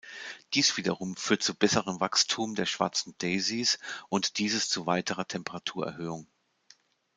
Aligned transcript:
Dies 0.55 0.77
wiederum 0.77 1.15
führt 1.15 1.43
zu 1.43 1.53
besserem 1.53 1.99
Wachstum 1.99 2.55
der 2.55 2.65
schwarzen 2.65 3.13
Daisys 3.19 3.77
und 4.09 4.39
dieses 4.39 4.67
zu 4.67 4.87
weiterer 4.87 5.27
Temperaturerhöhung. 5.27 6.25